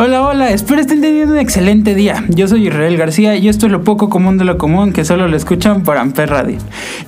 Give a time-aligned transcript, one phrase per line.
[0.00, 2.24] Hola, hola, espero estén teniendo un excelente día.
[2.28, 5.26] Yo soy Israel García y esto es lo poco común de lo común que solo
[5.26, 6.58] lo escuchan por Amper Radio.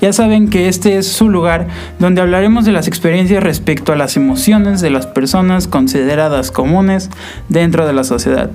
[0.01, 1.69] Ya saben que este es su lugar
[2.01, 7.11] donde hablaremos de las experiencias respecto a las emociones de las personas consideradas comunes
[7.49, 8.51] dentro de la sociedad.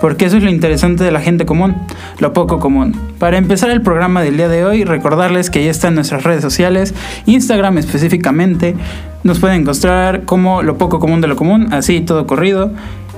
[0.00, 1.74] Porque eso es lo interesante de la gente común,
[2.20, 2.94] lo poco común.
[3.18, 6.42] Para empezar el programa del día de hoy, recordarles que ya está en nuestras redes
[6.42, 6.94] sociales,
[7.26, 8.76] Instagram específicamente.
[9.24, 12.70] Nos pueden encontrar como lo poco común de lo común, así todo corrido.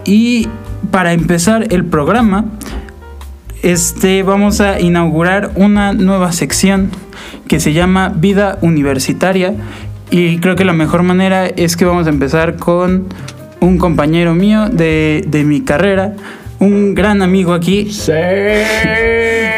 [0.04, 0.48] Y
[0.90, 2.44] para empezar el programa,
[3.62, 6.90] este, vamos a inaugurar una nueva sección
[7.48, 9.54] que se llama Vida Universitaria.
[10.10, 13.06] Y creo que la mejor manera es que vamos a empezar con
[13.60, 16.14] un compañero mío de, de mi carrera,
[16.58, 17.88] un gran amigo aquí,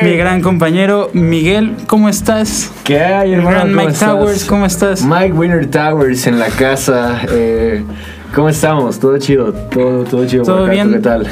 [0.02, 1.72] mi gran compañero Miguel.
[1.86, 2.70] ¿Cómo estás?
[2.84, 3.50] ¿Qué hay, hermano?
[3.50, 4.11] gran ¿Cómo Mike estás?
[4.11, 5.02] Towers, ¿cómo estás?
[5.05, 7.20] Mike Winner Towers en la casa.
[7.30, 7.83] eh,
[8.34, 8.98] ¿Cómo estamos?
[8.98, 9.52] ¿Todo chido?
[9.52, 10.44] ¿Todo, todo chido?
[10.44, 10.72] por ¿Todo acá?
[10.72, 10.88] bien?
[10.88, 11.27] ¿Tú ¿Qué tal?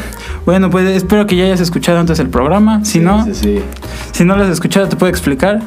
[0.47, 2.85] Bueno, pues espero que ya hayas escuchado antes el programa.
[2.85, 3.59] Si no, Sí, sí.
[4.13, 5.61] si no lo has escuchado, te puedo explicar.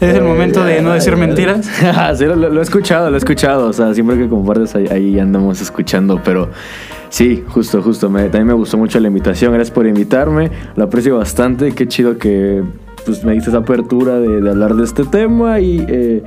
[0.00, 1.66] Es el Eh, momento de no decir mentiras.
[2.18, 3.68] sí, lo, lo he escuchado, lo he escuchado.
[3.68, 6.50] O sea, siempre que compartes ahí, ahí andamos escuchando, pero...
[7.08, 8.08] Sí, justo, justo.
[8.10, 9.52] Me, también me gustó mucho la invitación.
[9.52, 10.50] Gracias por invitarme.
[10.76, 11.72] Lo aprecio bastante.
[11.72, 12.62] Qué chido que
[13.06, 15.84] pues, me diste esa apertura de, de hablar de este tema y...
[15.88, 16.22] eh,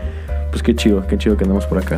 [0.56, 1.98] pues qué chido, qué chido que andamos por acá.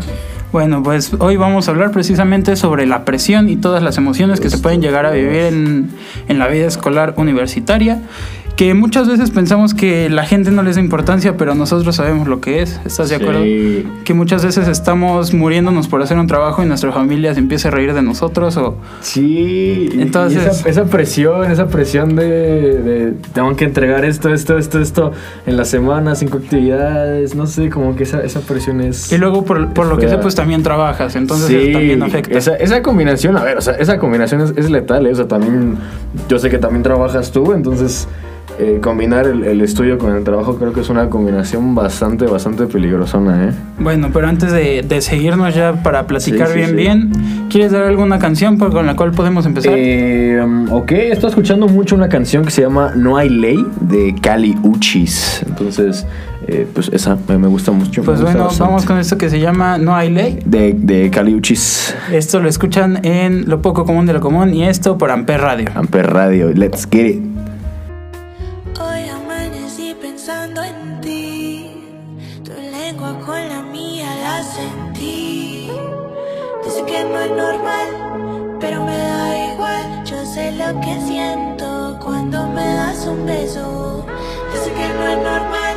[0.52, 4.50] Bueno, pues hoy vamos a hablar precisamente sobre la presión y todas las emociones que
[4.50, 5.92] se pueden llegar a vivir en,
[6.28, 8.02] en la vida escolar universitaria.
[8.58, 12.42] Que muchas veces pensamos que la gente no les da importancia, pero nosotros sabemos lo
[12.42, 12.82] que es.
[12.88, 13.44] ¿Estás de acuerdo?
[13.44, 13.86] Sí.
[14.04, 17.72] Que muchas veces estamos muriéndonos por hacer un trabajo y nuestra familia se empieza a
[17.72, 22.26] reír de nosotros o Sí, Entonces- y esa, esa presión, esa presión de,
[22.82, 25.12] de tengo que entregar esto, esto, esto, esto
[25.46, 29.12] en la semana, cinco actividades, no sé, como que esa, esa presión es...
[29.12, 32.36] Y luego por, por lo que sé, pues también trabajas, entonces Sí, también afecta.
[32.36, 35.12] Esa, esa combinación, a ver, o sea, esa combinación es, es letal, ¿eh?
[35.12, 35.76] o sea, también,
[36.28, 38.08] yo sé que también trabajas tú, entonces
[38.60, 42.66] eh, combinar el, el estudio con el trabajo creo que es una combinación bastante, bastante
[42.66, 43.52] peligrosona, ¿eh?
[43.80, 46.76] Bueno, pero antes de, de seguirnos ya para platicar Sí, sí, bien, sí.
[46.76, 47.12] bien,
[47.50, 49.74] ¿quieres dar alguna canción por- con la cual podemos empezar?
[49.76, 54.16] Eh, um, ok, estoy escuchando mucho una canción que se llama No hay ley de
[54.22, 55.44] Cali Uchis.
[55.48, 56.06] Entonces,
[56.48, 58.02] eh, pues esa me, gusta mucho.
[58.04, 58.64] pues gusta bueno, bastante.
[58.70, 60.40] vamos con esto que se llama No hay ley.
[60.46, 64.64] De, de Cali Uchis, Esto lo escuchan en Lo Poco Común de lo Común y
[64.64, 65.68] esto por Amper Radio.
[65.76, 66.50] Amper Radio.
[66.56, 67.37] Let's get it.
[72.98, 75.70] Lengua con la mía la sentí.
[76.64, 80.04] Dice que no es normal, pero me da igual.
[80.04, 84.06] Yo sé lo que siento cuando me das un beso.
[84.52, 85.76] Dice que no es normal,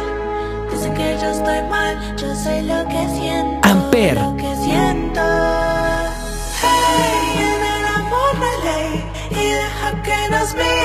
[0.71, 2.17] dice que yo estoy mal.
[2.17, 3.69] Yo sé lo que siento.
[3.69, 4.15] Amper.
[4.15, 5.21] Lo que siento.
[6.63, 10.80] Hey, en el amor hay ley y deja que nos miren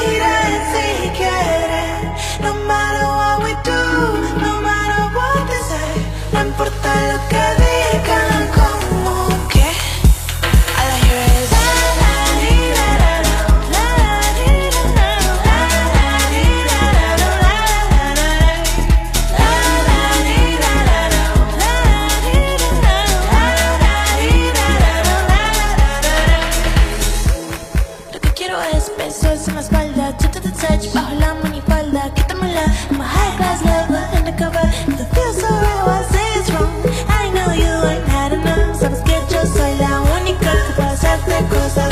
[6.96, 7.35] look
[41.44, 41.85] puede hacerte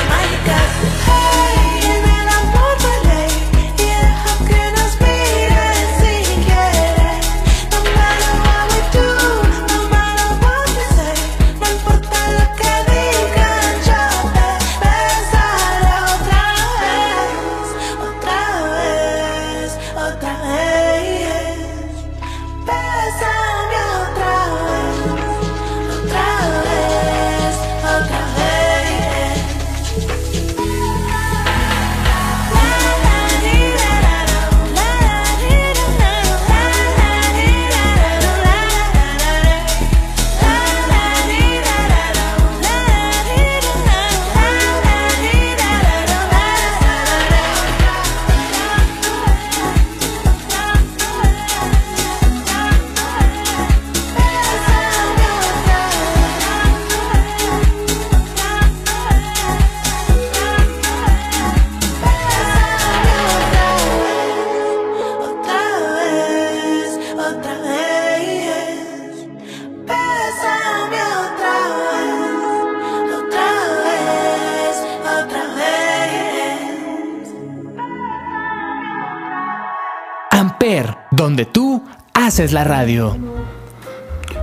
[81.33, 81.81] donde tú
[82.13, 83.17] haces la radio.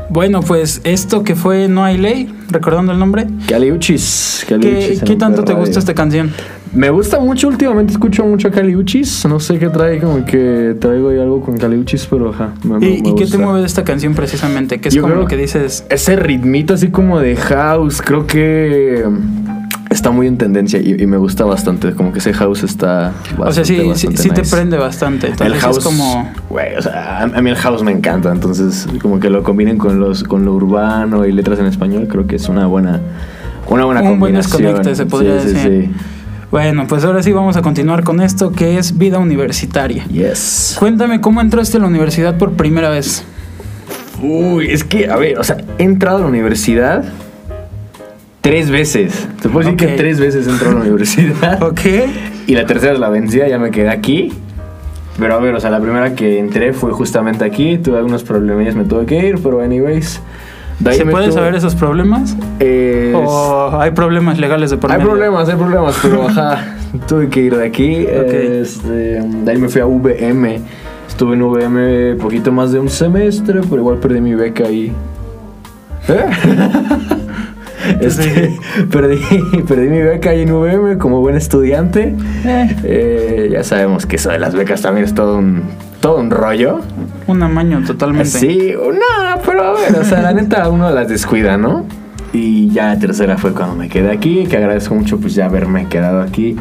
[0.08, 3.28] Bueno, pues esto que fue No hay ley, recordando el nombre.
[3.46, 4.44] Caliuchis.
[4.48, 5.64] ¿Qué, Caliuchis qué tanto te Radio.
[5.64, 6.32] gusta esta canción?
[6.72, 9.24] Me gusta mucho, últimamente escucho mucho a Caliuchis.
[9.26, 12.54] No sé qué trae, como que traigo ahí algo con Caliuchis, pero ajá.
[12.64, 14.80] me- ¿Y, me y qué te mueve de esta canción precisamente?
[14.80, 15.84] Que es Yo como creo lo que dices.
[15.90, 19.04] Ese ritmito así como de house, creo que
[19.90, 21.92] está muy en tendencia y, y me gusta bastante.
[21.94, 23.12] Como que ese house está.
[23.38, 25.32] O sea, sí, bastante, sí, bastante sí te prende bastante.
[25.44, 26.32] El house, es como.
[26.48, 29.76] güey, o sea, a, a mí el house me encanta, entonces como que lo combinen
[29.78, 33.00] con los con lo urbano y letras en español, creo que es una buena
[33.68, 34.62] una buena Un buen combinación.
[34.62, 35.84] desconecte, se podría sí, decir.
[35.88, 35.94] sí.
[36.50, 40.04] Bueno, pues ahora sí vamos a continuar con esto que es vida universitaria.
[40.06, 40.74] Yes.
[40.80, 43.22] Cuéntame cómo entraste a la universidad por primera vez.
[44.20, 47.04] Uy, es que, a ver, o sea, he entrado a la universidad
[48.40, 49.28] tres veces.
[49.42, 49.78] Te puedo decir Ok.
[49.92, 51.62] que tres veces entrado a la universidad.
[51.66, 51.80] Ok.
[52.46, 54.32] Y la tercera es la vencida, ya me quedé aquí.
[55.18, 57.78] Pero a ver, o sea, la primera que entré fue justamente aquí.
[57.78, 60.20] Tuve algunos problemillas, me tuve que ir, pero anyways.
[60.92, 62.34] ¿Se me puede tuve- saber esos problemas?
[62.58, 65.10] Eh, ¿O hay problemas legales de por Hay medio?
[65.10, 66.74] problemas, hay problemas, pero ajá,
[67.06, 68.06] tuve que ir de aquí.
[68.08, 70.60] Este, de ahí me fui a VM.
[71.06, 74.90] Estuve en VM poquito más de un semestre, pero igual perdí mi beca ahí.
[76.08, 76.24] ¿Eh?
[78.00, 78.56] Este,
[78.90, 79.18] perdí,
[79.66, 82.14] perdí mi beca ahí en VM como buen estudiante.
[82.44, 85.62] Eh, Eh, ya sabemos que eso de las becas también es todo un,
[86.00, 86.80] todo un rollo.
[87.26, 88.28] un amaño totalmente.
[88.30, 91.84] Sí, no, pero a ver, o sea, la neta uno las descuida, ¿no?
[92.32, 95.86] Y ya la tercera fue cuando me quedé aquí, que agradezco mucho pues ya haberme
[95.88, 96.56] quedado aquí.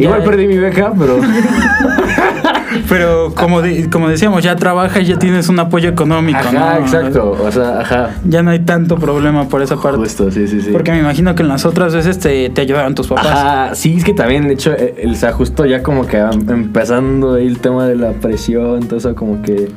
[0.00, 1.20] Igual perdí mi beca, pero
[2.88, 3.60] Pero como,
[3.90, 6.84] como decíamos, ya trabajas, ya tienes un apoyo económico, ajá, ¿no?
[6.84, 8.10] exacto, o sea, ajá.
[8.24, 9.98] Ya no hay tanto problema por esa parte.
[9.98, 10.70] Justo, sí, sí, sí.
[10.70, 13.26] Porque me imagino que en las otras veces te, te ayudaban tus papás.
[13.26, 16.18] Ajá, sí, es que también, de hecho, eh, el, o sea, justo ya como que
[16.18, 19.70] empezando ahí el tema de la presión, todo eso como que...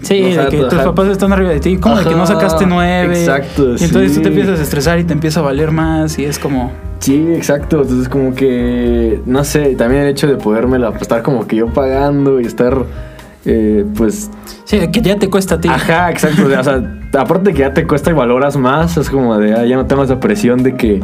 [0.00, 0.84] Sí, de que tus ajá.
[0.84, 3.18] papás están arriba de ti, como de que no sacaste nueve.
[3.18, 6.24] exacto, Y entonces tú te empiezas a estresar y te empieza a valer más y
[6.24, 6.72] es como...
[7.08, 7.80] Sí, exacto.
[7.80, 12.38] Entonces como que, no sé, también el hecho de podérmela estar como que yo pagando
[12.38, 12.84] y estar,
[13.46, 14.30] eh, pues,
[14.64, 15.68] Sí, que ya te cuesta a ti.
[15.68, 16.42] ajá, exacto.
[16.46, 16.82] O sea,
[17.18, 19.86] aparte de que ya te cuesta y valoras más, es como de, ah, ya no
[19.86, 21.00] tengo esa presión de que,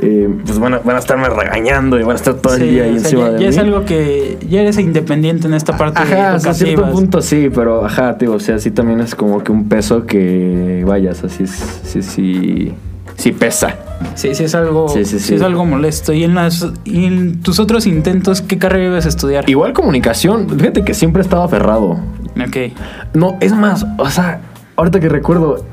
[0.00, 2.70] eh, pues van a, van a estarme regañando y van a estar todo Sí, el
[2.70, 3.46] día ahí o sea, encima ya, de ya mí.
[3.46, 7.84] es algo que ya eres independiente en esta parte Ajá, hasta cierto punto sí, pero
[7.84, 11.50] ajá, tío, o sea, sí también es como que un peso que, vayas, así es,
[11.84, 12.72] sí, sí,
[13.16, 13.76] sí pesa.
[14.14, 15.34] Sí, sí es algo, Sí, sí, sí sí.
[15.36, 16.12] es algo molesto.
[16.12, 19.48] Y en las y en tus otros intentos, ¿qué carrera ibas a estudiar?
[19.48, 22.00] Igual comunicación, fíjate que siempre he estado aferrado.
[22.36, 22.72] Ok.
[23.14, 24.40] No, es más, o sea,
[24.76, 25.64] ahorita que recuerdo,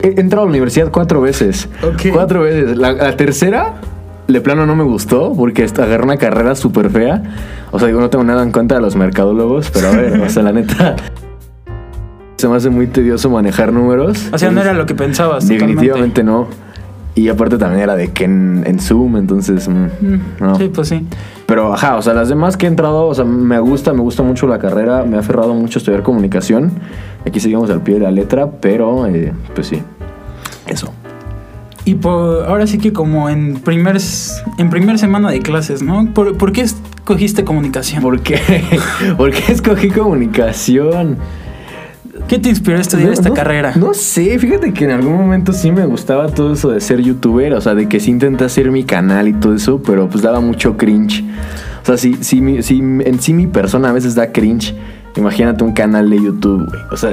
[0.00, 1.68] he entrado a la universidad cuatro veces.
[2.12, 2.76] Cuatro veces.
[2.76, 3.74] La, la tercera,
[4.28, 7.22] de plano no me gustó porque agarré una carrera súper fea.
[7.70, 10.28] O sea, digo, no tengo nada en contra de los mercadólogos, pero a ver, o
[10.28, 10.96] sea, la neta.
[12.36, 14.28] Se me hace muy tedioso manejar números.
[14.32, 15.46] O sea, no era lo que pensabas.
[15.46, 16.48] Definitivamente no.
[17.14, 19.68] Y aparte también era de que en, en Zoom, entonces.
[19.68, 19.72] mm.
[19.72, 20.54] Mm, no.
[20.56, 21.06] Sí, pues sí.
[21.46, 24.22] Pero, ajá, o sea, las demás que he entrado, o sea, me gusta, me gusta
[24.22, 26.72] mucho la carrera, me ha aferrado mucho estudiar comunicación.
[27.26, 29.82] Aquí seguimos al pie de la letra, pero, eh, pues sí,
[30.66, 30.92] eso.
[31.84, 33.98] Y por, ahora sí que como en primer,
[34.56, 36.08] en primer semana de clases, ¿no?
[36.14, 38.00] ¿Por, por qué escogiste comunicación?
[38.02, 38.40] ¿Por qué?
[39.16, 41.18] ¿Por qué escogí comunicación?
[42.28, 43.72] ¿Qué te inspiró a estudiar No, esta no, carrera?
[43.76, 47.52] No sé, fíjate que en algún momento sí me gustaba todo eso de ser youtuber,
[47.54, 50.40] o sea, de que sí intenté hacer mi canal y todo eso, pero pues daba
[50.40, 51.22] mucho cringe.
[51.82, 54.74] O sea, sí, sí, sí, en sí mi persona a veces da cringe.
[55.16, 56.80] Imagínate un canal de YouTube, güey.
[56.90, 57.10] O sea,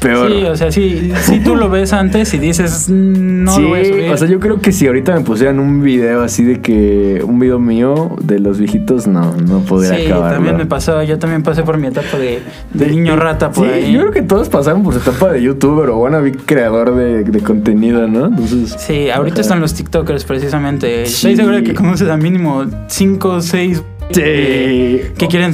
[0.00, 0.30] peor.
[0.32, 3.68] Sí, o sea, sí, sí tú lo ves antes y dices, "Mm, no sí, lo
[3.68, 4.10] voy a subir.
[4.10, 7.38] o sea, yo creo que si ahorita me pusieran un video así de que un
[7.38, 10.34] video mío de los viejitos, no, no podría sí, acabar.
[10.34, 12.40] también me pasaba, yo también pasé por mi etapa de,
[12.72, 13.92] de niño rata por sí, ahí.
[13.92, 17.40] yo creo que todos pasaron por su etapa de youtuber o wannabe creador de, de
[17.40, 18.26] contenido, ¿no?
[18.26, 19.40] Entonces, Sí, ahorita Ajá.
[19.42, 21.02] están los TikTokers precisamente.
[21.02, 21.36] Estoy Sí.
[21.36, 25.02] seguro de que conoces a mínimo 5 o 6 Sí.
[25.16, 25.52] que quieren,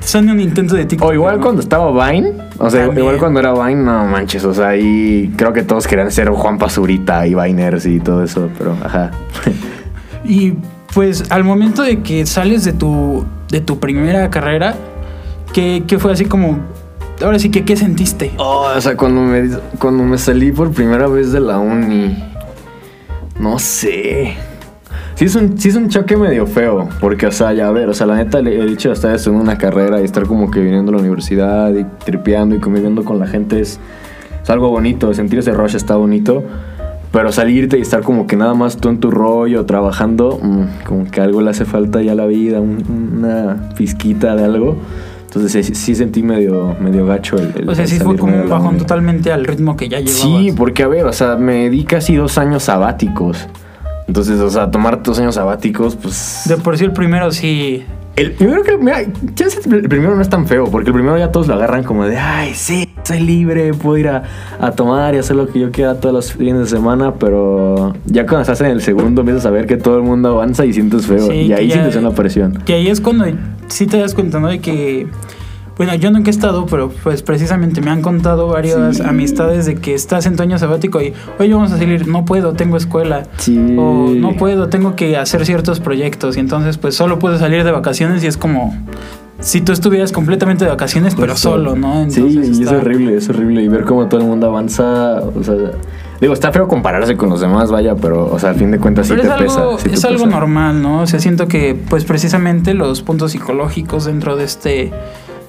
[0.00, 1.08] son un intento de TikTok.
[1.08, 1.42] O igual ¿no?
[1.42, 2.98] cuando estaba Vine, o sea, También.
[2.98, 6.58] igual cuando era Vine, no manches, o sea, ahí creo que todos querían ser Juan
[6.58, 9.10] Pazurita y Viners y todo eso, pero ajá.
[10.24, 10.52] Y
[10.94, 14.74] pues al momento de que sales de tu, de tu primera carrera,
[15.52, 16.58] ¿qué, qué fue así como...
[17.22, 18.32] Ahora sí que, ¿qué sentiste?
[18.38, 22.16] Oh, o sea, cuando me, cuando me salí por primera vez de la uni,
[23.38, 24.34] no sé.
[25.14, 27.88] Sí es, un, sí es un choque medio feo, porque, o sea, ya a ver,
[27.88, 30.50] o sea, la neta, el, el hecho de estar estudiando una carrera y estar como
[30.50, 33.78] que viniendo a la universidad y tripeando y conviviendo con la gente es,
[34.42, 36.42] es algo bonito, sentir ese rush está bonito,
[37.12, 41.08] pero salirte y estar como que nada más tú en tu rollo, trabajando, mm, como
[41.08, 42.82] que algo le hace falta ya a la vida, un-
[43.18, 44.76] una pizquita de algo.
[45.26, 48.48] Entonces sí, sí sentí medio, medio gacho el, el- O sea, sí fue como un
[48.48, 50.16] bajón totalmente al ritmo que ya llevabas.
[50.22, 53.46] Sí, porque a ver, o sea, me di casi dos años sabáticos.
[54.06, 56.42] Entonces, o sea, tomar dos años sabáticos, pues...
[56.46, 57.84] De por sí el primero sí.
[58.16, 58.98] El, yo creo que, mira,
[59.34, 62.04] chance el primero no es tan feo, porque el primero ya todos lo agarran como
[62.06, 64.22] de, ay, sí, soy libre, puedo ir a,
[64.60, 68.24] a tomar y hacer lo que yo quiera todos los fines de semana, pero ya
[68.24, 71.06] cuando estás en el segundo empiezas a ver que todo el mundo avanza y sientes
[71.06, 72.52] feo, Sí, y ahí ya- sientes una presión.
[72.64, 73.24] Que ahí es cuando
[73.66, 74.46] sí te das cuenta, ¿no?
[74.48, 75.08] De que.
[75.76, 79.02] Bueno, yo nunca he estado, pero pues precisamente me han contado varias Sí.
[79.04, 82.52] amistades de que estás en tu año sabático y, oye, vamos a salir, no puedo,
[82.52, 83.24] tengo escuela.
[83.38, 83.74] Sí.
[83.76, 86.36] O no puedo, tengo que hacer ciertos proyectos.
[86.36, 88.72] Y entonces, pues solo puedes salir de vacaciones y es como
[89.40, 92.08] si tú estuvieras completamente de vacaciones, pero solo, ¿no?
[92.08, 93.62] sí, Entonces y es está- horrible, es horrible.
[93.62, 95.54] Y ver cómo todo el mundo avanza, o sea,
[96.20, 99.08] digo, está feo compararse con los demás, vaya, pero, o sea, al fin de cuentas
[99.08, 99.64] sí te algo, pesa.
[99.78, 100.38] sí te es algo pesa.
[100.38, 101.00] normal, ¿no?
[101.02, 104.92] O sea, siento que, pues precisamente los puntos psicológicos dentro de este.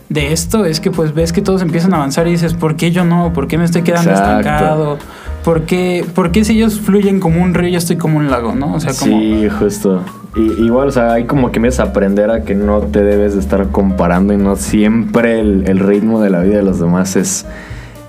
[0.10, 2.92] De esto es que pues ves que todos empiezan a avanzar y dices, ¿por qué
[2.92, 3.34] yo no?
[3.34, 4.40] ¿Por qué me estoy quedando Exacto.
[4.40, 4.98] estancado?
[5.44, 8.56] ¿Por qué, por qué si ellos fluyen como un río yo estoy como un lago,
[8.56, 8.74] ¿no?
[8.74, 9.20] O sea, como...
[9.20, 10.02] Sí, justo.
[10.36, 13.34] Y, igual, o sea, hay como que empiezas a aprender a que no te debes
[13.34, 17.16] de estar comparando y no siempre el, el ritmo de la vida de los demás
[17.16, 17.46] es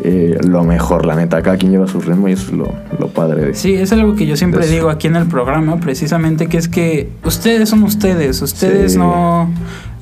[0.02, 1.40] eh, lo mejor, la neta.
[1.42, 4.14] Cada quien lleva su ritmo y eso es lo, lo padre de Sí, es algo
[4.14, 4.72] que yo siempre Eso.
[4.72, 8.98] digo aquí en el programa, precisamente, que es que ustedes son ustedes, ustedes Sí.
[8.98, 9.50] no...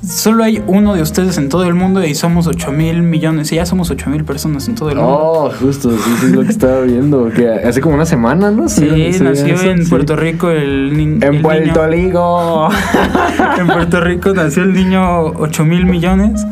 [0.07, 3.55] Solo hay uno de ustedes en todo el mundo y somos 8 mil millones, y
[3.57, 5.19] ya somos 8 mil personas en todo el mundo.
[5.19, 7.31] Oh, justo, sí, sí, es lo que estaba viendo.
[7.31, 8.69] Que hace como una semana, ¿no?
[8.69, 8.87] Sí,
[9.23, 10.49] nació en Puerto Rico.
[10.49, 12.09] Rico el, ni- En el Puerto niño.
[12.09, 12.69] Rico.
[13.59, 16.45] En Puerto Rico nació el niño 8 mil millones.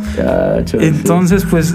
[0.73, 1.75] Entonces, pues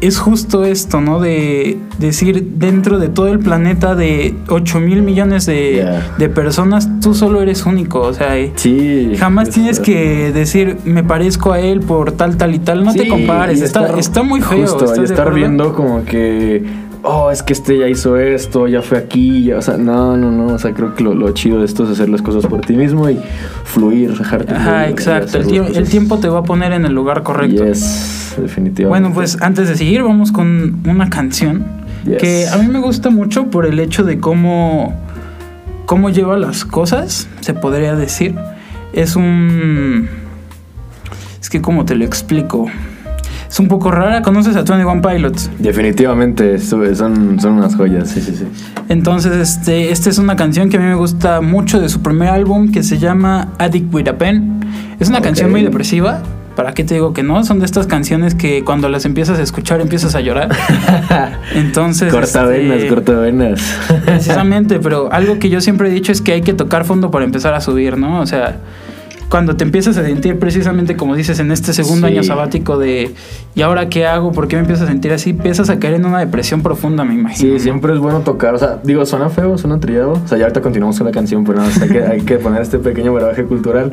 [0.00, 1.20] es justo esto, ¿no?
[1.20, 6.14] De decir dentro de todo el planeta de 8 mil millones de, Yeah.
[6.18, 8.00] de personas, tú solo eres único.
[8.00, 9.12] O sea, y Sí.
[9.18, 12.84] jamás tienes que decir me parezco a él por tal, tal y tal.
[12.84, 13.60] No te compares.
[13.60, 14.62] Está, está muy feo.
[14.62, 16.62] Justo, ¿estás y estar viendo como que,
[17.02, 20.30] oh, es que este ya hizo esto, ya fue aquí, ya- o sea, no, no,
[20.30, 22.60] no, o sea, creo que lo, lo chido de esto es hacer las cosas por
[22.60, 23.18] ti mismo y
[23.64, 24.54] fluir, dejarte.
[24.54, 25.38] Ajá, fluir exacto.
[25.38, 27.64] El, tie- el tiempo te va a poner en el lugar correcto.
[27.66, 28.86] Yes, definitivamente.
[28.86, 31.64] Bueno, pues antes de seguir, vamos con una canción
[32.04, 32.16] Yes.
[32.18, 34.94] que a mí me gusta mucho por el hecho de cómo,
[35.84, 38.34] cómo lleva las cosas, se podría decir.
[38.94, 40.08] Es un.
[41.40, 42.66] Es que, ¿cómo te lo explico?
[43.50, 44.22] Es un poco rara.
[44.22, 45.50] ¿Conoces a 21 Pilots?
[45.58, 48.44] Definitivamente, son, son unas joyas, sí, sí, sí.
[48.88, 52.28] Entonces, este, esta es una canción que a mí me gusta mucho de su primer
[52.28, 54.60] álbum que se llama Addict with a Pen.
[55.00, 56.22] Es una canción muy depresiva.
[56.54, 57.42] ¿Para qué te digo que no?
[57.42, 60.50] Son de estas canciones que cuando las empiezas a escuchar empiezas a llorar.
[61.54, 62.12] Entonces.
[62.12, 63.60] corta este, venas, corta venas.
[64.04, 67.24] Precisamente, pero algo que yo siempre he dicho es que hay que tocar fondo para
[67.24, 68.20] empezar a subir, ¿no?
[68.20, 68.58] O sea,
[69.30, 72.14] cuando te empiezas a sentir precisamente como dices en este segundo Sí.
[72.14, 73.12] año sabático de
[73.54, 74.32] ¿y ahora qué hago?
[74.32, 75.30] ¿Por qué me empiezo a sentir así?
[75.30, 77.48] Empiezas a caer en una depresión profunda, me imagino.
[77.48, 77.58] Sí, ¿no?
[77.60, 78.54] siempre es bueno tocar.
[78.54, 80.12] O sea, digo, suena feo, suena trillado.
[80.14, 82.36] O sea, ya ahorita continuamos con la canción, pero nada, más hay, que, hay que
[82.38, 83.92] poner este pequeño brebaje cultural.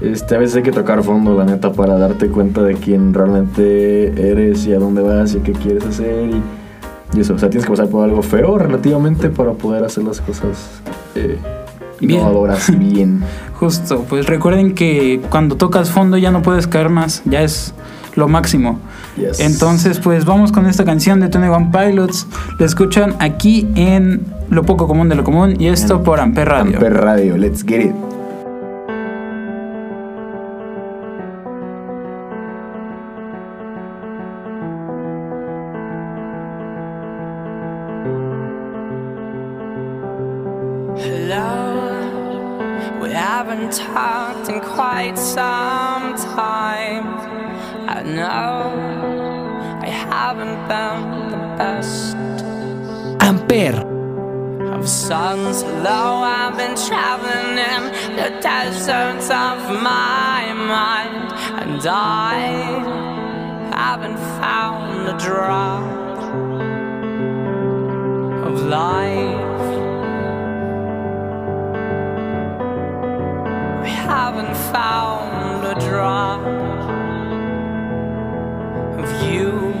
[0.00, 4.30] Este, a veces hay que tocar fondo, la neta, para darte cuenta de quién realmente
[4.30, 6.30] eres y a dónde vas y qué quieres hacer.
[6.30, 10.04] Y, y eso, o sea, tienes que pasar por algo feo relativamente para poder hacer
[10.04, 10.80] las cosas
[11.16, 11.36] eh,
[12.00, 12.22] Bien.
[12.78, 13.20] bien.
[13.54, 17.74] Justo, pues recuerden que cuando tocas fondo ya no puedes caer más, ya es
[18.14, 18.78] lo máximo.
[19.16, 19.40] Yes.
[19.40, 22.26] Entonces, pues vamos con esta canción de Tony One Pilots.
[22.58, 26.48] La escuchan aquí en Lo Poco Común de lo Común y esto En por Amper
[26.48, 26.76] Radio.
[26.76, 28.09] Amper Radio, let's get it.
[43.20, 47.04] Haven't talked in quite some time.
[47.86, 48.60] I know
[49.82, 52.16] I haven't been the best
[53.28, 53.76] Amper.
[54.74, 55.60] of sons.
[55.60, 57.82] Hello, I've been traveling in
[58.16, 59.58] the deserts of
[59.92, 61.26] my mind,
[61.60, 62.38] and I
[63.74, 65.84] haven't found a drop
[68.46, 69.49] of life.
[74.32, 76.40] Haven't found a drop
[79.02, 79.74] of you.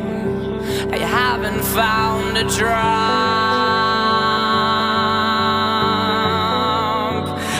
[0.90, 2.80] I haven't found a drop.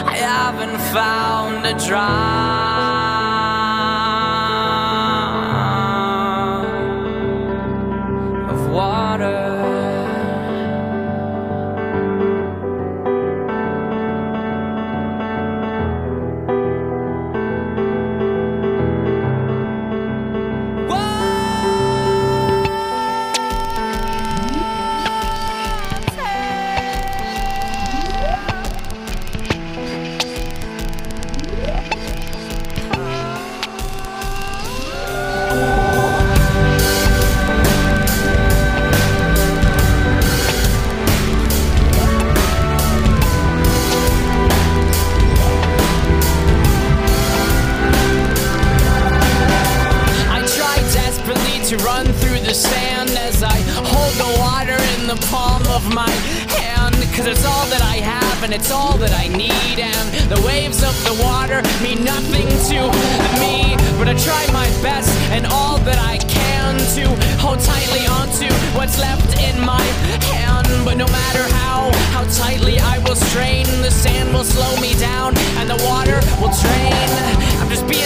[0.04, 2.50] I haven't found a drop
[8.50, 9.60] of water.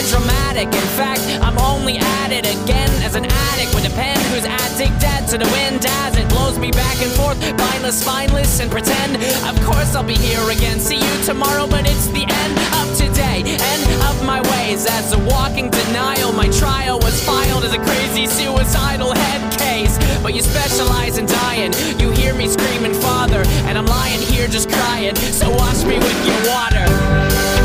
[0.04, 0.66] Being dramatic.
[0.66, 5.28] In fact, I'm only at it again as an addict with a pen who's addicted
[5.30, 9.16] to the wind as it blows me back and forth, mindless, spineless, and pretend.
[9.48, 10.80] Of course, I'll be here again.
[10.80, 14.86] See you tomorrow, but it's the end of today, end of my ways.
[14.86, 19.96] As a walking denial, my trial was filed as a crazy suicidal head case.
[20.22, 21.72] But you specialize in dying.
[21.98, 25.14] You hear me screaming, Father, and I'm lying here just crying.
[25.16, 27.63] So wash me with your water.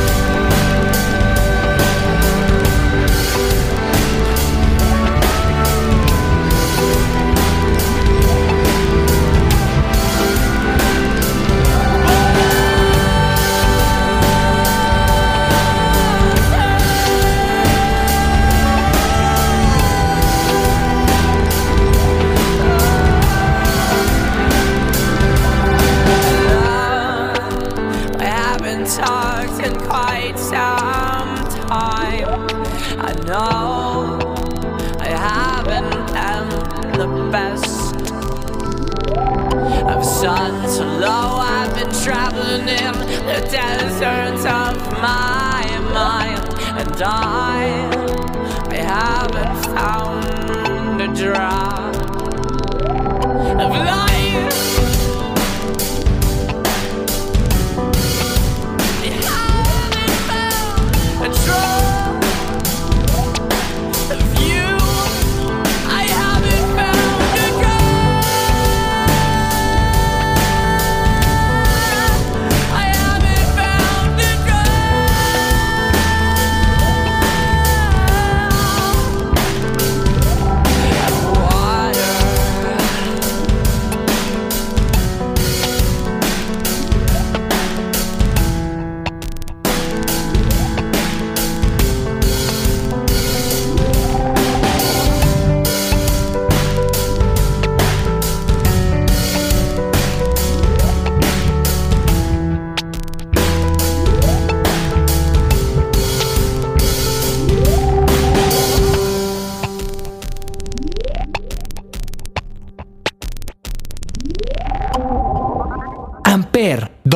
[37.31, 37.95] Best.
[39.85, 42.93] I've sun to low, I've been traveling in
[43.25, 45.63] the deserts of my
[45.93, 47.89] mind, and I,
[48.69, 51.68] I haven't found a drop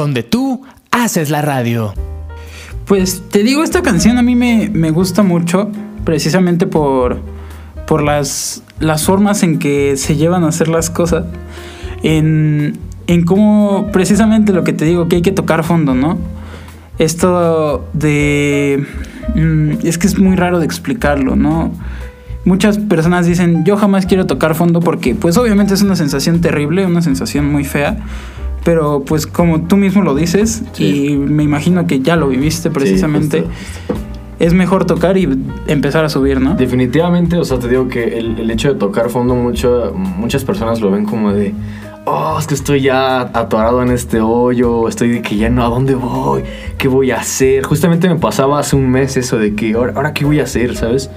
[0.03, 0.61] donde tú
[0.91, 1.93] haces la radio.
[2.85, 5.71] Pues te digo, esta canción a mí me, me gusta mucho,
[6.03, 7.21] precisamente por,
[7.87, 11.23] por las, las formas en que se llevan a hacer las cosas,
[12.03, 16.17] en, en cómo precisamente lo que te digo, que hay que tocar fondo, ¿no?
[16.99, 18.85] Esto de...
[19.35, 21.71] mm, es que es muy raro de explicarlo, ¿no?
[22.43, 26.85] Muchas personas dicen, yo jamás quiero tocar fondo porque pues obviamente es una sensación terrible,
[26.85, 27.99] una sensación muy fea,
[28.63, 31.09] pero pues como tú mismo lo dices, Sí.
[31.11, 33.53] y me imagino que ya lo viviste precisamente, justo,
[34.39, 35.29] es mejor tocar y
[35.67, 36.55] empezar a subir, ¿no?
[36.55, 40.81] Definitivamente, o sea, te digo que el, el hecho de tocar fondo, mucho, muchas personas
[40.81, 41.53] lo ven como de,
[42.05, 45.69] oh, es que estoy ya atorado en este hoyo, estoy de que ya no, ¿a
[45.69, 46.43] dónde voy?
[46.77, 47.63] ¿Qué voy a hacer?
[47.63, 50.75] Justamente me pasaba hace un mes eso de que, ahora, ¿ahora qué voy a hacer?
[50.75, 51.09] ¿Sabes?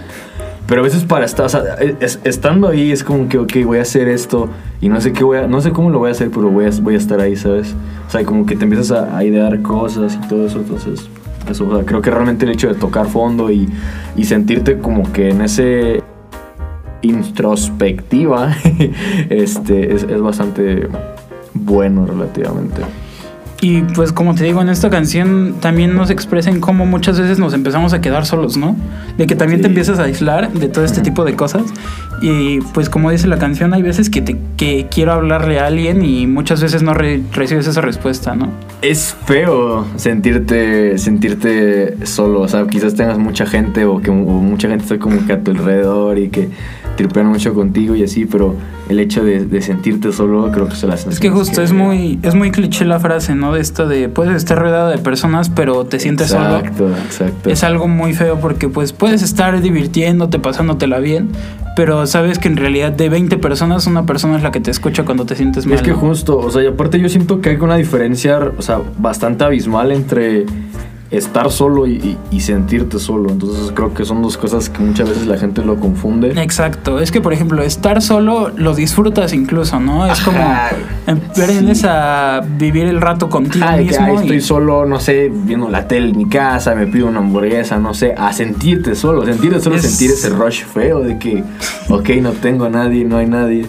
[0.67, 1.63] Pero a veces para estar, o sea,
[2.01, 4.49] es- estando ahí es como que, ok, voy a hacer esto
[4.81, 6.67] y no sé qué voy a, no sé cómo lo voy a hacer, pero voy
[6.67, 7.75] a, voy a estar ahí, ¿sabes?
[8.09, 11.09] O sea, como que te empiezas a, idear cosas y todo eso, entonces,
[11.49, 13.69] eso, o sea, creo que realmente el hecho de tocar fondo y,
[14.25, 16.03] sentirte como que en ese
[17.03, 18.57] introspectiva,
[19.31, 20.89] este, es, es bastante
[21.55, 22.83] bueno relativamente.
[23.61, 27.39] Y pues como te digo, en esta canción también nos expresa en cómo muchas veces
[27.39, 28.77] nos empezamos a quedar solos, ¿no?
[29.17, 31.63] De que también te empiezas a aislar de todo este tipo de cosas.
[32.21, 36.05] Y pues como dice la canción, hay veces que, te, que quiero hablarle a alguien
[36.05, 38.49] y muchas veces no re- recibes esa respuesta, ¿no?
[38.83, 44.69] Es feo sentirte, sentirte solo, o sea, quizás tengas mucha gente o que o mucha
[44.69, 46.51] gente esté como que a tu alrededor y que
[46.97, 48.55] tripean mucho contigo y así, pero
[48.89, 52.19] el hecho de, de sentirte solo creo que se las Es que justo es muy,
[52.23, 53.53] es muy cliché la frase, ¿no?
[53.53, 56.59] De esto de puedes estar rodeado de personas, pero te sientes solo.
[56.59, 57.51] Exacto, exacto.
[57.51, 61.29] Es algo muy feo porque pues puedes estar divirtiéndote, pasándotela bien,
[61.77, 65.05] pero sabes que en realidad de 20 personas una persona es la que te escucha
[65.05, 65.75] cuando te sientes mal.
[65.75, 68.81] es que justo, o sea, y aparte yo siento que hay una diferencia, o sea,
[68.99, 70.47] bastante abismal entre
[71.11, 73.31] estar solo y, y- y sentirte solo.
[73.31, 76.33] Entonces creo que son dos cosas que muchas veces la gente lo confunde.
[76.43, 80.07] Exacto, es que por ejemplo, estar solo lo disfrutas incluso, ¿no?
[80.07, 80.71] Es como Ajá,
[81.07, 84.05] aprendes a vivir el rato contigo de que mismo.
[84.07, 87.19] ay, y- estoy solo, no sé, viendo la tele en mi casa, me pido una
[87.21, 91.45] hamburguesa, no sé, a sentirte solo, sentirte solo, Es- sentir ese rush feo de que,
[91.89, 93.67] ok, no tengo a nadie, no hay nadie.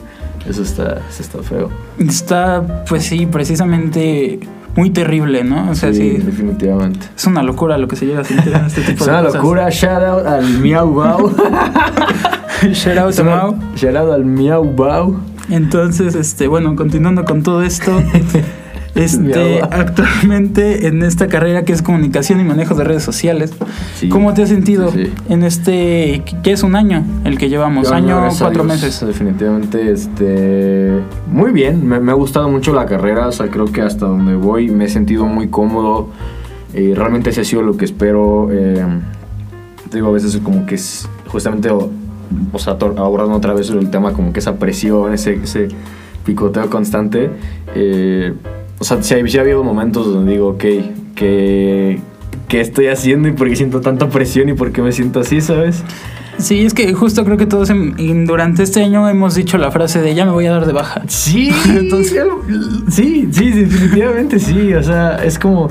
[0.49, 1.69] Eso está, eso está feo.
[1.99, 4.39] Está, pues sí, precisamente
[4.77, 5.69] muy terrible, ¿no?
[5.71, 7.07] O sea, sí, definitivamente.
[7.17, 9.23] es una locura lo que se llega a sentir en este tipo Es de una
[9.23, 9.35] cosas.
[9.41, 11.31] locura, shout out al Miau Bao.
[12.71, 13.55] Shout out Es una- Mau.
[13.75, 15.19] Shout out al Miau Bao.
[15.49, 17.91] Entonces, este, bueno, continuando con todo esto,
[18.97, 23.53] este, actualmente en esta carrera que es comunicación y manejo de redes sociales,
[23.95, 25.11] Sí, ¿cómo te has sentido sí, sí.
[25.29, 27.89] en este, que es un año el que llevamos?
[27.89, 29.05] Yo, año, cuatro Dios, meses.
[29.05, 30.99] Definitivamente, este.
[31.31, 33.27] Muy bien, me, me ha gustado mucho la carrera.
[33.27, 36.09] O sea, creo que hasta donde voy me he sentido muy cómodo.
[36.73, 38.49] Eh, realmente ese ha sido lo que espero.
[38.51, 38.83] eh,
[39.91, 41.89] digo, a veces como que es justamente, o,
[42.51, 45.69] o sea, abordando otra vez el tema, como que esa presión, ese, ese
[46.25, 47.29] picoteo constante.
[47.73, 48.33] eh,
[48.79, 50.63] o sea, sí, ha- sí ha habido momentos donde digo, ok,
[51.15, 51.99] que.
[52.47, 55.41] ¿Qué estoy haciendo y por qué siento tanta presión y por qué me siento así,
[55.41, 55.83] sabes?
[56.37, 59.69] Sí, es que justo creo que todos en- en- durante este año hemos dicho la
[59.69, 61.01] frase de ya me voy a dar de baja.
[61.07, 62.23] Sí, entonces,
[62.89, 64.73] sí, sí, definitivamente sí.
[64.73, 65.69] O sea, es como,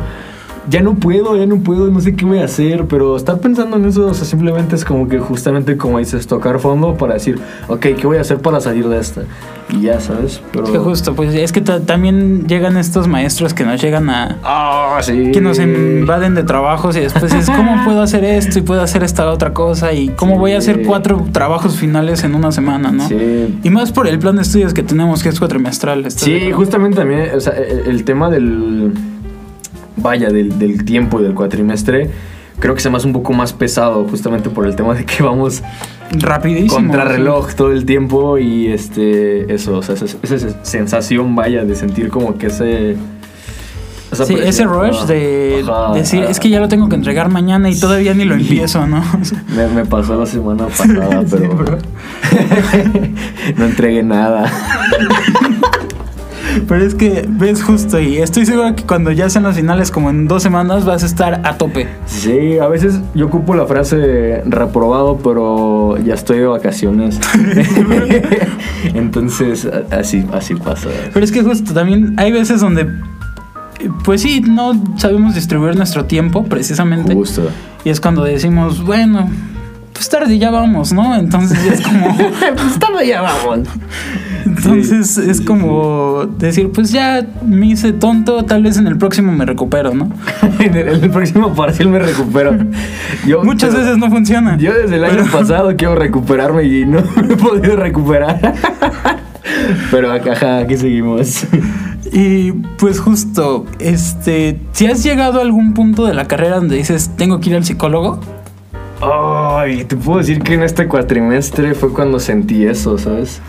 [0.69, 3.77] ya no puedo, ya no puedo, no sé qué voy a hacer, pero estar pensando
[3.77, 7.39] en eso, o sea, simplemente es como que justamente como dices, tocar fondo para decir,
[7.69, 9.23] ok, ¿qué voy a hacer para salir de esta?
[9.71, 10.41] Y ya, ¿sabes?
[10.53, 10.65] Pero...
[10.65, 14.39] Es que justo, pues es que ta- también llegan estos maestros que nos llegan a...
[14.45, 15.31] Ah, sí.
[15.33, 19.03] que nos invaden de trabajos y después es cómo puedo hacer esto y puedo hacer
[19.03, 20.39] esta otra cosa y cómo Sí.
[20.39, 23.09] voy a hacer cuatro trabajos finales en una semana, ¿no?
[23.09, 23.59] Sí.
[23.63, 26.05] Y más por el plan de estudios que tenemos que es cuatrimestral.
[26.07, 28.93] ¿estás de Sí, justamente también, o sea, el, el tema del.
[29.97, 32.11] Vaya, del, del tiempo y del cuatrimestre,
[32.61, 35.23] creo que se me hace un poco más pesado, justamente por el tema de que
[35.23, 35.63] vamos
[36.13, 36.75] Rapidísimo.
[36.75, 39.53] contrarreloj todo el tiempo y este.
[39.53, 42.97] Eso, o sea, esa, esa sensación, vaya, de sentir como que ese.
[44.13, 46.31] esa Sí, ese rush Ah, de ajá, decir, ah.
[46.31, 49.03] es que ya lo tengo que entregar mañana y todavía ni lo empiezo, ¿no?
[49.57, 51.79] Me, me pasó la semana pasada, Sí, pero.
[53.57, 54.51] no entregué nada.
[56.61, 60.11] Pero es que ves justo y estoy seguro que cuando ya sean las finales, como
[60.11, 61.89] en dos semanas, vas a estar a tope.
[62.07, 67.21] Sí, a veces yo ocupo la frase reprobado, pero ya estoy de vacaciones.
[68.95, 70.89] Entonces, así, así pasa.
[71.13, 72.87] Pero es que justo también hay veces donde,
[74.05, 77.15] pues sí, no sabemos distribuir nuestro tiempo precisamente.
[77.15, 77.51] Justo.
[77.85, 79.29] Y es cuando decimos, bueno,
[79.97, 81.17] pues tarde ya vamos, ¿no?
[81.17, 82.17] Entonces es como,
[82.57, 83.67] pues tarde ya vamos.
[84.45, 89.45] entonces es como decir, pues ya me hice tonto, tal vez en el próximo me
[89.47, 90.11] recupero, ¿no?
[90.61, 92.57] en, el, en el próximo parcial me recupero.
[93.27, 94.57] Yo, Muchas pero- veces no funciona.
[94.59, 98.55] Yo desde el año pasado quiero recuperarme y no me he podido recuperar.
[99.91, 101.45] Pero acá, aquí seguimos.
[102.13, 107.11] Y pues justo, este, si has llegado a algún punto de la carrera donde dices,
[107.17, 108.21] tengo que ir al psicólogo,
[109.01, 113.41] Ay, te puedo decir que en este cuatrimestre fue cuando sentí eso, ¿sabes?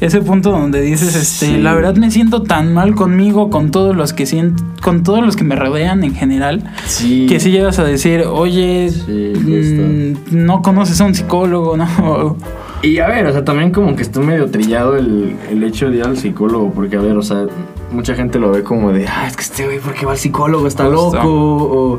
[0.00, 1.56] ese punto donde dices, este, Sí.
[1.58, 5.36] la verdad me siento tan mal conmigo, con todos los que sient- con todos los
[5.36, 7.26] que me rodean en general, Sí.
[7.28, 12.36] que si llegas a decir, oye, Sí, mm, no conoces a un psicólogo, ¿no?
[12.82, 15.98] Y a ver, o sea, también como que está medio trillado el, el hecho de
[15.98, 17.46] ir al psicólogo, porque a ver, o sea,
[17.92, 20.18] mucha gente lo ve como de, ah, es que este güey, ¿por qué va al
[20.18, 20.66] psicólogo?
[20.66, 21.16] Está Justo.
[21.16, 21.28] loco.
[21.30, 21.98] O,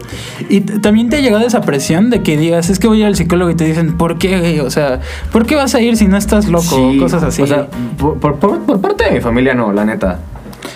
[0.50, 3.06] Y también te ha llegado esa presión de que digas, es que voy a ir
[3.06, 4.40] al psicólogo y te dicen, ¿por qué?
[4.40, 4.60] güey?
[4.60, 5.00] O sea,
[5.32, 6.64] ¿por qué vas a ir si no estás loco?
[6.92, 7.42] Sí, Cosas así.
[7.44, 7.68] O sea,
[7.98, 10.20] por, por- por- por parte de mi familia no, la neta.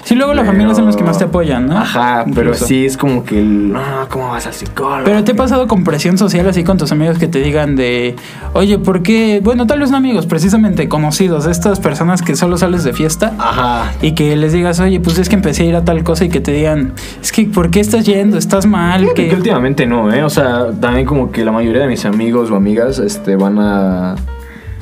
[0.07, 1.77] Sí, luego la Pero- familia son los que más te apoyan, ¿no?
[1.77, 5.03] Ajá, pero sí es como que el, no, ¿cómo vas al psicólogo?
[5.03, 8.15] Pero te ha pasado con presión social así con tus amigos que te digan de,
[8.53, 9.41] oye, ¿por qué?
[9.43, 13.91] Bueno, tal vez no amigos, precisamente conocidos, estas personas que solo sales de fiesta Ajá.
[14.01, 16.29] y que les digas, oye, pues es que empecé a ir a tal cosa y
[16.29, 18.37] que te digan, es que, ¿por qué estás yendo?
[18.37, 19.13] ¿Estás mal?
[19.13, 20.23] Que últimamente no, ¿eh?
[20.23, 24.15] O sea, también como que la mayoría de mis amigos o amigas este, van a...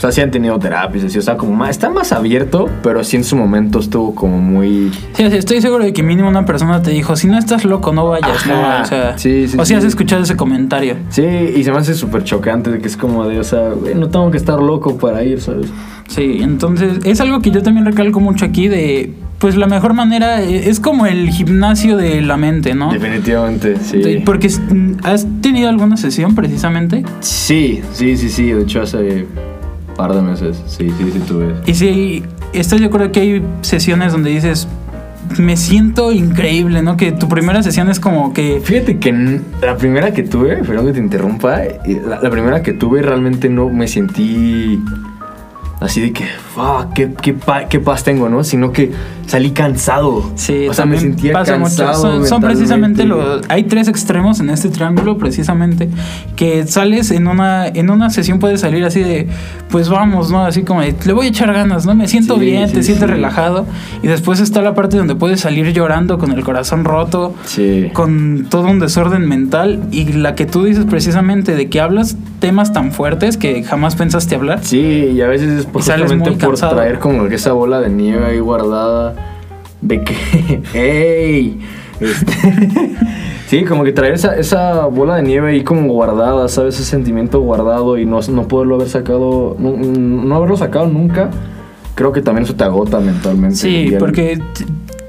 [0.05, 3.15] Sea, sí han tenido terapias, así, o sea, como más, está más abierto, pero sí
[3.17, 4.91] en su momento estuvo como muy...
[5.13, 8.07] Sí, estoy seguro de que mínimo una persona te dijo, si no estás loco, no
[8.09, 8.77] vayas, Ajá.
[8.77, 8.83] ¿no?
[8.83, 9.73] O sea, Sí, sí, o sí.
[9.73, 10.95] has escuchado ese comentario.
[11.09, 13.95] Sí, y se me hace súper chocante de que es como de, o sea, güey,
[13.95, 15.67] no tengo que estar loco para ir, ¿sabes?
[16.07, 20.39] Sí, entonces es algo que yo también recalco mucho aquí de, pues la mejor manera
[20.43, 22.91] eh, es como el gimnasio de la mente, ¿no?
[22.91, 24.21] Definitivamente, sí.
[24.23, 24.61] Porque es-
[25.03, 29.25] has tenido alguna sesión precisamente Sí, sí, sí, sí, de hecho hace
[29.95, 31.53] par de meses, sí, sí, sí tuve.
[31.65, 34.67] y si estás de acuerdo que hay sesiones donde dices
[35.39, 36.97] me siento increíble, ¿no?
[36.97, 38.61] Que tu primera sesión es como que...
[38.63, 41.61] Fíjate que la primera que tuve, perdón que te interrumpa,
[42.07, 44.79] la, la primera que tuve realmente no me sentí
[45.81, 48.43] así de que, fuck, qué, qué, pa- qué paz tengo, ¿no?
[48.43, 48.91] Sino que
[49.27, 50.31] salí cansado.
[50.35, 51.69] Sí, o sea, me también sentía pasa mucho.
[51.77, 51.95] cansado.
[52.01, 53.41] Son, son precisamente los.
[53.49, 55.89] Hay tres extremos en este triángulo, precisamente.
[56.35, 59.27] Que sales en una, en una sesión, puedes salir así de,
[59.69, 60.45] pues vamos, ¿no?
[60.45, 61.95] Así como de, le voy a echar ganas, ¿no?
[61.95, 63.13] Me siento Sí, bien, sí, te sientes sí.
[63.13, 63.65] relajado.
[64.03, 67.33] Y después está la parte donde puedes salir llorando con el corazón roto.
[67.45, 67.89] Sí.
[67.93, 69.81] Con todo un desorden mental.
[69.91, 74.35] Y la que tú dices precisamente de que hablas temas tan fuertes que jamás pensaste
[74.35, 74.59] hablar.
[74.63, 74.77] Sí,
[75.15, 76.75] y a veces es por- Y sales muy por cansado.
[76.75, 79.14] traer como que esa bola de nieve ahí guardada.
[79.85, 81.59] De que, ¡ey!
[81.99, 82.33] Este,
[83.47, 86.75] sí, como que traer esa, esa bola de nieve ahí como guardada, ¿sabes?
[86.75, 91.29] Ese sentimiento guardado y no, no poderlo haber sacado, no, no haberlo sacado nunca.
[91.93, 93.55] Creo que también eso te agota mentalmente.
[93.55, 94.39] Sí, porque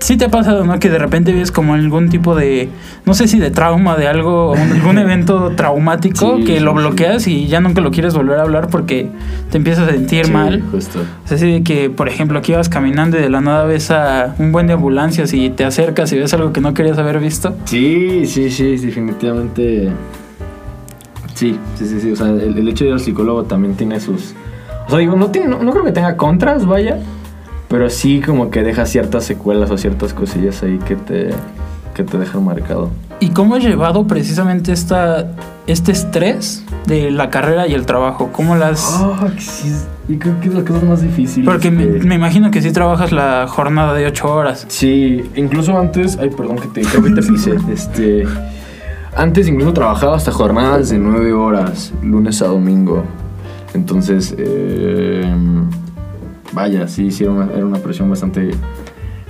[0.06, 0.78] sí te ha pasado, ¿no?
[0.78, 2.68] Que de repente ves como algún tipo de,
[3.04, 6.76] no sé si de trauma, de algo, algún evento traumático Sí, que lo sí.
[6.76, 9.08] bloqueas y ya nunca lo quieres volver a hablar porque
[9.50, 10.62] te empiezas a sentir Sí, mal.
[10.70, 11.00] Justo.
[11.24, 14.36] Es así de que, por ejemplo, aquí ibas caminando y de la nada ves a
[14.38, 17.56] un buen de ambulancias y te acercas y ves algo que no querías haber visto.
[17.64, 19.90] Sí, sí, sí, definitivamente.
[21.34, 22.12] Sí, sí, sí, sí.
[22.12, 24.34] O sea, el, el hecho de ir al psicólogo también tiene sus.
[24.86, 26.98] O sea, digo, no, tiene, no, no creo que tenga contras, vaya.
[27.68, 31.30] Pero sí, como que deja ciertas secuelas o ciertas cosillas ahí que te,
[31.94, 32.90] que te dejan marcado.
[33.18, 35.32] ¿Y cómo has llevado precisamente esta,
[35.66, 38.30] este estrés de la carrera y el trabajo?
[38.32, 39.00] ¿Cómo las...?
[39.00, 39.72] Ah, sí.
[40.08, 41.44] Y creo que es la cosa más difícil.
[41.44, 44.66] Porque me, este, me imagino que sí trabajas la jornada de ocho horas.
[44.68, 48.24] Sí, incluso antes, ay, perdón que te, que te pisé, este,
[49.16, 53.02] antes incluso trabajaba hasta jornadas de nueve horas, lunes a domingo.
[53.74, 55.24] Entonces, eh,
[56.56, 58.50] vaya, sí, sí, era una, era una presión bastante,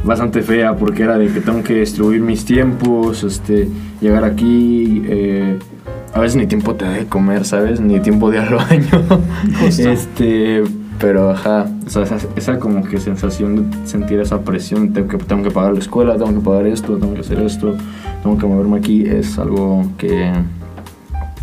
[0.04, 3.68] bastante fea porque era de que tengo que distribuir mis tiempos, este,
[4.00, 5.58] llegar aquí, eh,
[6.14, 7.80] a veces ni tiempo te da de comer, ¿sabes?
[7.80, 9.22] Ni tiempo de ir al baño.
[9.60, 9.90] Justo.
[9.90, 10.62] Este,
[11.00, 15.18] pero ajá, o sea, esa, esa como que sensación de sentir esa presión, tengo que,
[15.18, 17.74] tengo que pagar la escuela, tengo que pagar esto, tengo que hacer esto,
[18.22, 20.32] tengo que moverme aquí, es algo que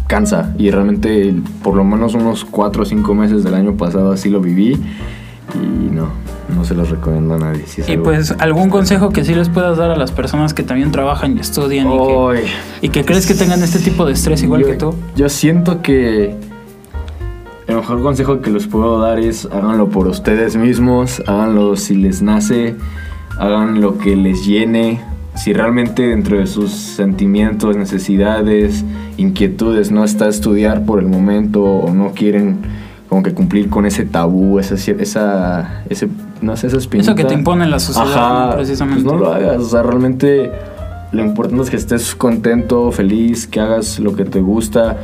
[0.07, 0.55] cansa.
[0.57, 4.39] Y realmente por lo menos unos 4 o 5 meses del año pasado así lo
[4.39, 4.81] viví
[5.55, 6.09] y no,
[6.53, 7.63] no se los recomiendo a nadie.
[7.63, 10.91] es Y pues algún consejo que sí les puedas dar a las personas que también
[10.91, 12.45] trabajan y estudian y, que,
[12.81, 14.95] y que crees que tengan este tipo de estrés igual yo, que tú.
[15.15, 16.35] Yo siento que
[17.67, 22.21] el mejor consejo que les puedo dar es háganlo por ustedes mismos, háganlo si les
[22.21, 22.75] nace,
[23.39, 25.01] hagan lo que les llene.
[25.35, 28.85] Si realmente dentro de sus sentimientos, necesidades,
[29.17, 32.59] inquietudes no está estudiar por el momento o no quieren
[33.09, 36.07] como que cumplir con ese tabú, esa, esa, ese,
[36.41, 37.11] no sé, esa espinita.
[37.11, 38.55] Eso que te impone la sociedad, ¿no?
[38.55, 39.03] precisamente.
[39.03, 40.51] Pues no lo hagas, o sea, realmente
[41.11, 44.97] lo importante es que estés contento, feliz, que hagas lo que te gusta.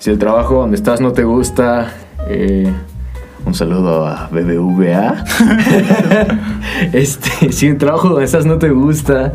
[0.00, 1.92] Si el trabajo donde estás no te gusta,
[2.28, 2.68] eh,
[3.46, 5.24] un saludo a BBVA.
[6.92, 9.32] este, si el trabajo donde estás no te gusta,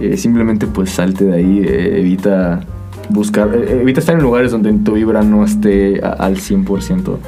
[0.00, 2.60] eh, simplemente pues salte de ahí, eh, evita
[3.08, 7.18] buscar, evita estar en lugares donde tu vibra no esté a- al 100%.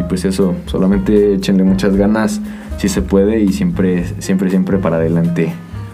[0.00, 2.40] Y pues eso, solamente échenle muchas ganas
[2.78, 5.52] si se puede y siempre, siempre, siempre para adelante.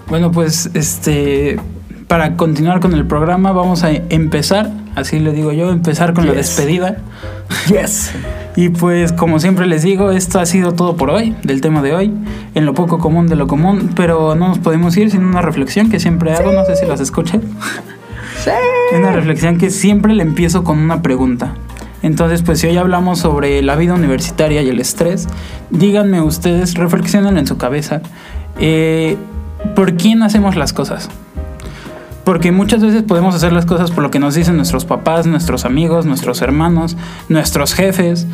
[0.09, 1.59] Bueno, pues este
[2.07, 6.35] para continuar con el programa vamos a empezar, así le digo yo, empezar con la
[6.35, 6.57] Yes.
[6.57, 6.99] despedida.
[7.69, 8.13] Yes.
[8.59, 11.95] Y pues como siempre les digo, esto ha sido todo por hoy, del tema de
[11.95, 12.11] hoy,
[12.55, 15.91] en lo poco común de lo común, pero no nos podemos ir sin una reflexión
[15.91, 17.43] que siempre hago, no sé si las escuchan.
[18.97, 21.53] Una reflexión que siempre le empiezo con una pregunta.
[22.07, 25.27] Entonces, pues si hoy hablamos sobre la vida universitaria y el estrés,
[25.71, 28.01] díganme ustedes, reflexionen en su cabeza,
[28.61, 29.17] eh,
[29.75, 31.09] ¿por quién hacemos las cosas?
[32.23, 35.65] Porque muchas veces podemos hacer las cosas por lo que nos dicen nuestros papás, nuestros
[35.65, 36.97] amigos, nuestros hermanos,
[37.29, 38.29] nuestros jefes.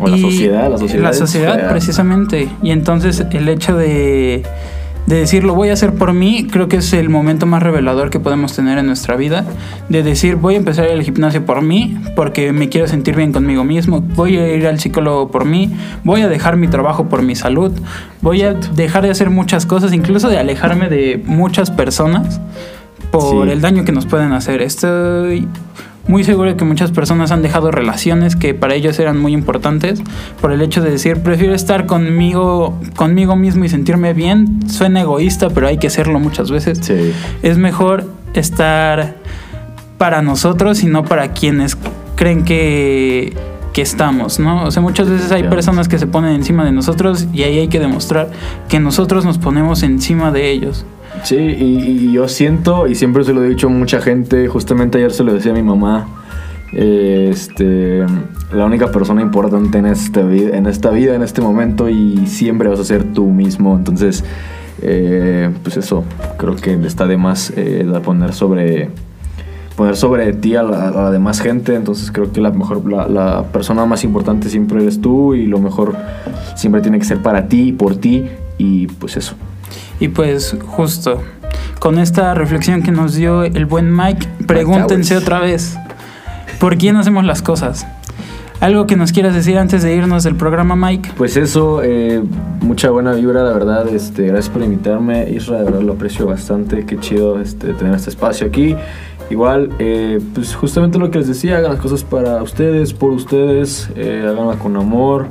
[0.00, 2.48] O la sociedad, la sociedad La sociedad, precisamente.
[2.60, 4.42] Y entonces el hecho de,
[5.06, 8.08] de decir lo voy a hacer por mí, creo que es el momento más revelador
[8.10, 9.44] que podemos tener en nuestra vida.
[9.88, 13.64] De decir voy a empezar el gimnasio por mí, porque me quiero sentir bien conmigo
[13.64, 14.00] mismo.
[14.00, 15.70] Voy a ir al psicólogo por mí.
[16.04, 17.72] Voy a dejar mi trabajo por mi salud.
[18.20, 22.40] Voy a dejar de hacer muchas cosas, incluso de alejarme de muchas personas
[23.10, 23.52] por Sí.
[23.52, 24.62] el daño que nos pueden hacer.
[24.62, 25.46] Estoy
[26.06, 30.02] muy seguro que muchas personas han dejado relaciones que para ellos eran muy importantes
[30.40, 34.68] por el hecho de decir prefiero estar conmigo conmigo mismo y sentirme bien.
[34.68, 36.78] Suena egoísta, pero hay que hacerlo muchas veces.
[36.82, 37.12] Sí.
[37.42, 39.16] Es mejor estar
[39.98, 41.76] para nosotros y no para quienes
[42.16, 43.34] creen que
[43.72, 44.64] que estamos, ¿no?
[44.64, 47.68] O sea, muchas veces hay personas que se ponen encima de nosotros y ahí hay
[47.68, 48.30] que demostrar
[48.68, 50.84] que nosotros nos ponemos encima de ellos.
[51.24, 54.98] Sí, y, y yo siento, y siempre se lo he dicho a mucha gente, justamente
[54.98, 56.08] ayer se lo decía a mi mamá,
[56.72, 58.04] este,
[58.52, 59.86] la única persona importante en
[60.22, 63.76] vida, en esta vida, en este momento, y siempre vas a ser tú mismo.
[63.76, 64.24] Entonces,
[64.80, 66.04] eh, pues eso,
[66.38, 68.90] creo que está de más eh, poner sobre
[69.76, 71.74] poner sobre ti a la, demás gente.
[71.74, 75.96] Entonces creo que la mejor, la persona más importante siempre eres tú y lo mejor
[76.56, 78.26] siempre tiene que ser para ti y por ti.
[78.58, 79.34] Y pues eso.
[80.02, 81.22] Y pues justo
[81.78, 85.78] con esta reflexión que nos dio el buen Mike, pregúntense otra vez,
[86.58, 87.86] ¿por quién hacemos las cosas?
[88.58, 91.12] Algo que nos quieras decir antes de irnos del programa, Mike.
[91.16, 92.20] Pues eso, eh,
[92.62, 93.86] mucha buena vibra, la verdad.
[93.94, 96.84] Este, gracias por invitarme, Isra, de verdad lo aprecio bastante.
[96.84, 98.74] Qué chido este, tener este espacio aquí.
[99.30, 103.88] Igual, eh, pues justamente lo que les decía, hagan las cosas para ustedes, por ustedes,
[103.94, 105.28] eh, háganla con amor,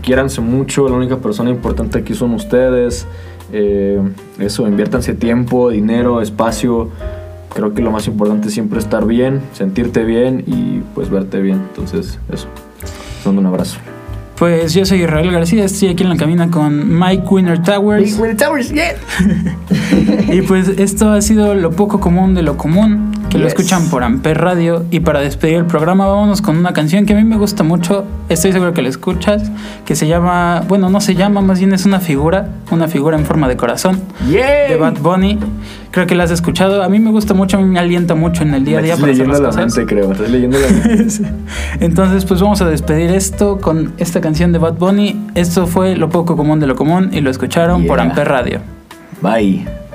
[0.00, 3.04] quiéranse mucho, la única persona importante aquí son ustedes.
[3.52, 4.00] Eh,
[4.38, 6.90] eso, inviértanse tiempo, dinero, espacio.
[7.54, 11.62] Creo que lo más importante es siempre estar bien, sentirte bien y pues verte bien.
[11.70, 12.48] Entonces, eso.
[13.24, 13.78] Mando un abrazo.
[14.36, 18.18] Pues yo soy Israel García, estoy aquí en la cabina con Mike Winner Towers.
[20.28, 24.02] Y pues esto ha sido lo poco común de lo común, que lo escuchan por
[24.02, 24.84] Amper Radio.
[24.90, 28.04] Y para despedir el programa, vámonos con una canción que a mí me gusta mucho,
[28.28, 29.50] estoy seguro que la escuchas,
[29.84, 33.24] que se llama, bueno, no se llama, más bien es una figura, una figura en
[33.24, 35.38] forma de corazón, de Bad Bunny.
[35.90, 38.42] Creo que la has escuchado, a mí me gusta mucho, a mí me alienta mucho
[38.42, 39.76] en el día a día estás para hacer leyendo las la cosas.
[39.76, 40.12] mente, creo.
[40.12, 41.32] Estás leyendo la mente.
[41.84, 45.26] Entonces, pues vamos a despedir esto con esta canción de Bad Bunny.
[45.34, 48.10] Esto fue lo poco común de lo común y lo escucharon por Yeah.
[48.10, 48.60] Amper Radio.
[49.22, 49.85] Bye.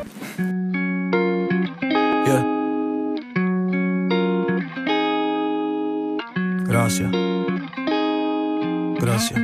[6.81, 7.11] Gracias.
[8.99, 9.39] Gracias.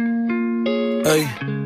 [1.06, 1.57] Ey.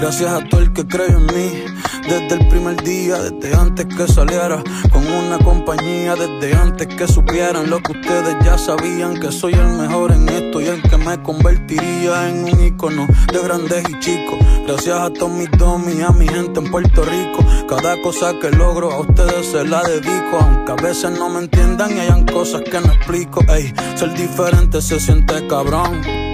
[0.00, 1.64] Gracias a todo el que creyó en mí.
[2.02, 7.68] Desde el primer día, desde antes que saliera con una compañía, desde antes que supieran
[7.68, 11.20] lo que ustedes ya sabían, que soy el mejor en esto y en que me
[11.22, 14.38] convertiría en un icono de grandes y chicos.
[14.66, 17.44] Gracias a todos mis domis a mi gente en Puerto Rico.
[17.68, 21.94] Cada cosa que logro a ustedes se la dedico, aunque a veces no me entiendan
[21.94, 23.40] y hayan cosas que no explico.
[23.48, 26.27] Ey, ser diferente se siente cabrón.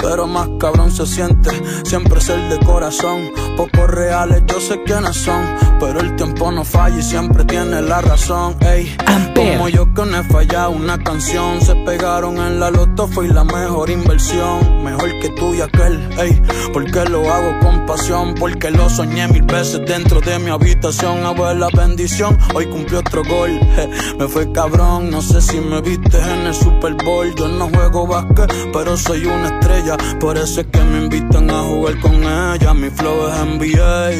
[0.00, 1.50] Pero más cabrón se siente
[1.84, 3.30] siempre ser de corazón.
[3.56, 5.42] Pocos reales, yo sé quiénes son.
[5.80, 8.56] Pero el tiempo no falla y siempre tiene la razón.
[8.60, 8.96] Ey,
[9.34, 11.60] como yo que no he fallado una canción.
[11.60, 14.84] Se pegaron en la loto, fue la mejor inversión.
[14.84, 16.40] Mejor que tú y aquel, ey.
[16.72, 18.34] Porque lo hago con pasión.
[18.38, 21.24] Porque lo soñé mil veces dentro de mi habitación.
[21.24, 23.58] Abuela bendición, hoy cumplió otro gol.
[23.76, 27.34] Je, me fue cabrón, no sé si me viste en el Super Bowl.
[27.34, 29.57] Yo no juego básquet, pero soy una
[30.20, 32.74] Por eso es que me invitan a jugar con ella.
[32.74, 34.10] Mi flow es NBA.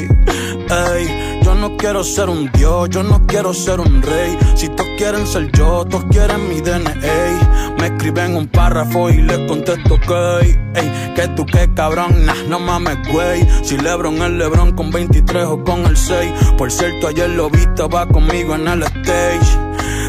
[1.42, 4.38] Yo no quiero ser un dios, yo no quiero ser un rey.
[4.55, 7.74] Si todos quieren ser yo, todos quieren mi DNA.
[7.78, 12.61] Me escriben un párrafo y les contesto que, ey, que tú qué cabrón, nah, no
[12.61, 13.46] mames, güey.
[13.62, 16.32] Si Lebron es Lebron con 23 o con el 6.
[16.57, 19.59] Por cierto, ayer lo viste, va conmigo en el stage.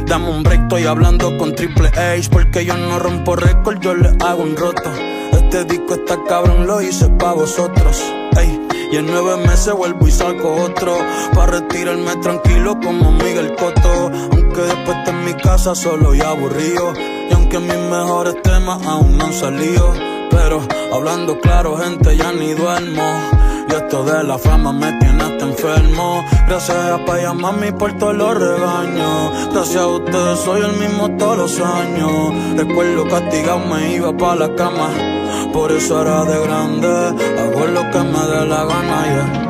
[0.05, 4.09] Dame un break, estoy hablando con Triple H Porque yo no rompo récord, yo le
[4.19, 4.91] hago un roto
[5.51, 8.03] Este disco está cabrón, lo hice pa' vosotros.
[8.37, 10.95] Ey, y en nueve meses vuelvo y saco otro.
[11.33, 14.11] Pa' retirarme tranquilo como Miguel Cotto.
[14.31, 16.93] Aunque después esté en mi casa solo y aburrido.
[17.31, 20.08] Y aunque mis mejores temas aún no han salido
[20.91, 23.03] Hablando claro, gente, ya ni duermo
[23.69, 26.23] y esto de la fama me tiene hasta enfermo.
[26.47, 29.53] Gracias a pa' y a mami por todos los regaños.
[29.53, 32.33] Gracias a ustedes soy el mismo todos los años.
[32.57, 34.89] Recuerdo castigado me iba pa' la cama.
[35.53, 39.48] Por eso ahora de grande hago lo que me dé la gana, yeah.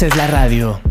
[0.00, 0.89] Haces la radio.